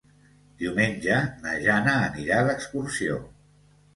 [0.61, 3.21] Diumenge na Jana anirà d'excursió.